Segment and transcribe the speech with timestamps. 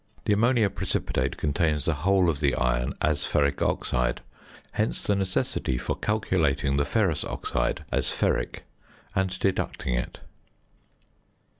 [0.25, 4.21] The ammonia precipitate contains the whole of the iron as ferric oxide;
[4.71, 8.61] hence the necessity for calculating the ferrous oxide as ferric,
[9.13, 10.21] and deducting it.